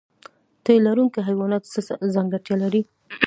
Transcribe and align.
تی 0.63 0.73
لرونکي 0.85 1.19
حیوانات 1.27 1.63
څه 1.73 1.79
ځانګړتیا 2.15 2.55
لري؟ 2.63 2.81